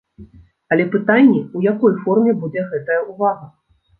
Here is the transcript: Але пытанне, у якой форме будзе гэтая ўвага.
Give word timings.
Але 0.75 0.85
пытанне, 0.95 1.41
у 1.59 1.61
якой 1.73 1.93
форме 2.05 2.33
будзе 2.45 2.63
гэтая 2.71 3.01
ўвага. 3.11 3.45